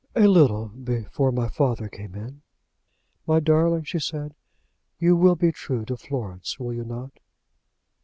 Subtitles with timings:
[0.15, 2.41] "A little before my father came in."
[3.27, 4.33] "My darling," she said,
[4.97, 7.11] "you will be true to Florence; will you not?"